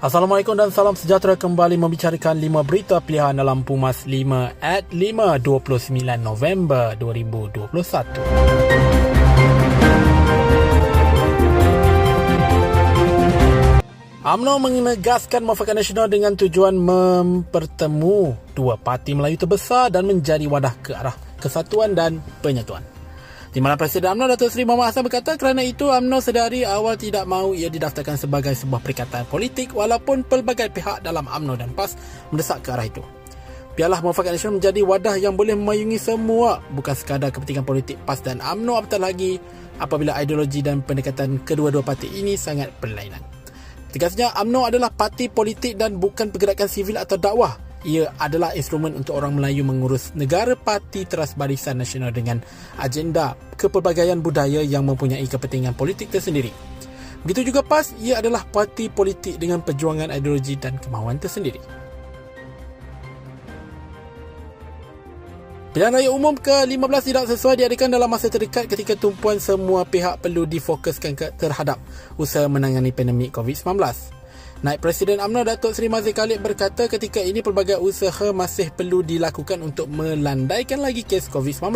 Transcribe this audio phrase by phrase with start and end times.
[0.00, 4.96] Assalamualaikum dan salam sejahtera kembali membicarakan 5 berita pilihan dalam Pumas 5 at 5
[5.44, 7.68] 29 November 2021.
[14.24, 20.96] UMNO menegaskan muafakat nasional dengan tujuan mempertemu dua parti Melayu terbesar dan menjadi wadah ke
[20.96, 22.99] arah kesatuan dan penyatuan.
[23.50, 27.26] Di mana Presiden UMNO Datuk Seri Muhammad Hassan berkata kerana itu UMNO sedari awal tidak
[27.26, 31.98] mahu ia didaftarkan sebagai sebuah perikatan politik walaupun pelbagai pihak dalam UMNO dan PAS
[32.30, 33.02] mendesak ke arah itu.
[33.74, 38.38] Biarlah Muafakat Nasional menjadi wadah yang boleh memayungi semua bukan sekadar kepentingan politik PAS dan
[38.38, 39.42] UMNO apatah lagi
[39.82, 43.18] apabila ideologi dan pendekatan kedua-dua parti ini sangat berlainan.
[43.90, 49.16] Tegasnya UMNO adalah parti politik dan bukan pergerakan sivil atau dakwah ia adalah instrumen untuk
[49.16, 52.44] orang Melayu mengurus negara parti teras barisan nasional dengan
[52.76, 56.52] agenda kepelbagaian budaya yang mempunyai kepentingan politik tersendiri.
[57.20, 61.60] Begitu juga PAS, ia adalah parti politik dengan perjuangan ideologi dan kemahuan tersendiri.
[65.70, 70.42] Pilihan raya umum ke-15 tidak sesuai diadakan dalam masa terdekat ketika tumpuan semua pihak perlu
[70.42, 71.78] difokuskan terhadap
[72.18, 74.19] usaha menangani pandemik COVID-19.
[74.60, 79.56] Naib Presiden UMNO Datuk Seri Mazli Khalid berkata ketika ini pelbagai usaha masih perlu dilakukan
[79.64, 81.72] untuk melandaikan lagi kes COVID-19.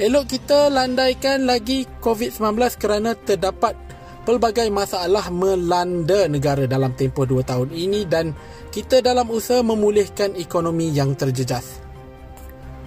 [0.00, 3.76] Elok kita landaikan lagi COVID-19 kerana terdapat
[4.24, 8.32] pelbagai masalah melanda negara dalam tempoh dua tahun ini dan
[8.72, 11.83] kita dalam usaha memulihkan ekonomi yang terjejas.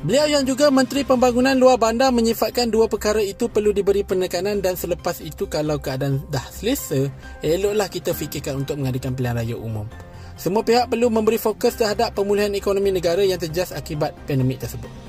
[0.06, 4.78] Beliau yang juga Menteri Pembangunan Luar Bandar menyifatkan dua perkara itu perlu diberi penekanan dan
[4.78, 7.10] selepas itu kalau keadaan dah selesa,
[7.42, 9.90] eloklah kita fikirkan untuk mengadakan pilihan raya umum.
[10.38, 15.07] Semua pihak perlu memberi fokus terhadap pemulihan ekonomi negara yang terjejas akibat pandemik tersebut.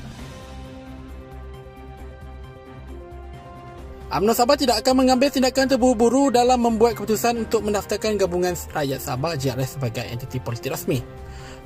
[4.08, 9.36] UMNO Sabah tidak akan mengambil tindakan terburu-buru dalam membuat keputusan untuk mendaftarkan Gabungan Rakyat Sabah
[9.36, 11.04] GRS sebagai entiti politik rasmi.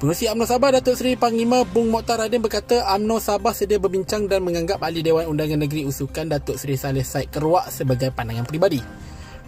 [0.02, 4.42] Pengurusi UMNO Sabah Datuk Seri Panglima Bung Mokhtar Radin berkata UMNO Sabah sedia berbincang dan
[4.42, 8.82] menganggap ahli Dewan Undangan Negeri usukan Datuk Seri Saleh Said Keruak sebagai pandangan peribadi.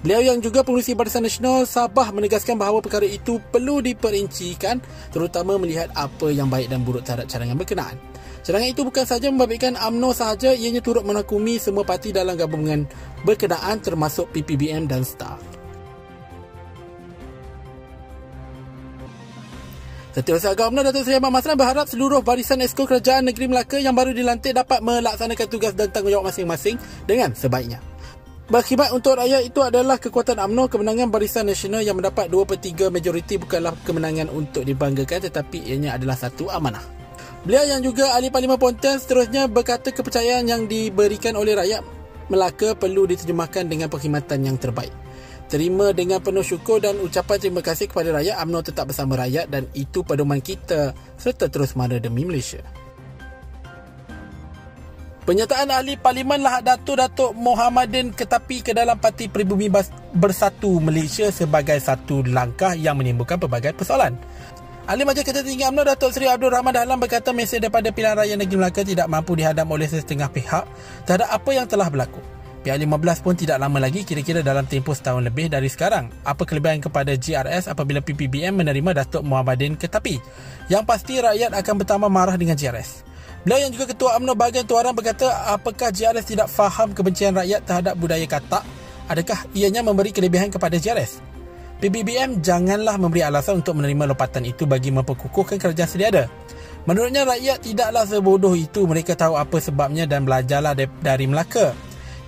[0.06, 4.78] Beliau yang juga pengurusi Barisan Nasional Sabah menegaskan bahawa perkara itu perlu diperincikan
[5.10, 8.13] terutama melihat apa yang baik dan buruk terhadap cadangan berkenaan.
[8.44, 12.84] Cadangan itu bukan sahaja membabitkan UMNO sahaja ianya turut menakumi semua parti dalam gabungan
[13.24, 15.40] berkenaan termasuk PPBM dan STAR.
[20.12, 24.12] Setiausaha Gubernur Datuk Seri Ahmad Masran berharap seluruh barisan esko kerajaan negeri Melaka yang baru
[24.12, 26.76] dilantik dapat melaksanakan tugas dan tanggungjawab masing-masing
[27.08, 27.80] dengan sebaiknya.
[28.44, 32.92] Berkhidmat untuk rakyat itu adalah kekuatan UMNO kemenangan Barisan Nasional yang mendapat 2 per 3
[32.92, 37.03] majoriti bukanlah kemenangan untuk dibanggakan tetapi ianya adalah satu amanah.
[37.44, 41.84] Beliau yang juga ahli Parlimen Pontian seterusnya berkata kepercayaan yang diberikan oleh rakyat
[42.32, 44.88] Melaka perlu diterjemahkan dengan perkhidmatan yang terbaik.
[45.44, 49.68] Terima dengan penuh syukur dan ucapan terima kasih kepada rakyat UMNO tetap bersama rakyat dan
[49.76, 52.64] itu pedoman kita serta terus mara demi Malaysia.
[55.28, 59.72] Penyataan ahli Parlimen Lahad Datuk Datuk Mohammadin Ketapi ke dalam Parti Peribumi
[60.12, 64.16] Bersatu Malaysia sebagai satu langkah yang menimbulkan pelbagai persoalan.
[64.84, 68.36] Ahli Majlis Ketua Tinggi UMNO Datuk Seri Abdul Rahman Dahlan berkata mesej daripada pilihan raya
[68.36, 70.68] negeri Melaka tidak mampu dihadam oleh setengah pihak
[71.08, 72.20] terhadap apa yang telah berlaku.
[72.68, 76.12] PA15 pun tidak lama lagi kira-kira dalam tempoh setahun lebih dari sekarang.
[76.20, 80.20] Apa kelebihan kepada GRS apabila PPBM menerima Datuk Muhammadin Ketapi?
[80.68, 83.08] Yang pasti rakyat akan bertambah marah dengan GRS.
[83.48, 87.96] Beliau yang juga Ketua UMNO bahagian Tuaran berkata apakah GRS tidak faham kebencian rakyat terhadap
[87.96, 88.60] budaya katak?
[89.08, 91.33] Adakah ianya memberi kelebihan kepada GRS?
[91.84, 96.24] PBBM janganlah memberi alasan untuk menerima lopatan itu bagi memperkukuhkan kerajaan sedia ada.
[96.88, 101.76] Menurutnya rakyat tidaklah sebodoh itu mereka tahu apa sebabnya dan belajarlah dari Melaka.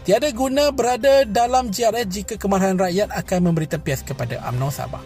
[0.05, 5.01] Tiada guna berada dalam GRS jika kemarahan rakyat akan memberi tempias kepada UMNO Sabah.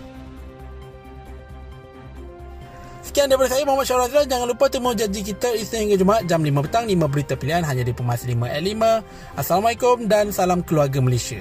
[3.06, 4.26] Sekian daripada saya Muhammad Syarul.
[4.26, 7.86] Jangan lupa temu janji kita Isnin hingga Jumaat jam 5 petang 5 berita pilihan hanya
[7.86, 9.38] di Pumas 5 at 5.
[9.38, 11.38] Assalamualaikum dan salam keluarga Malaysia.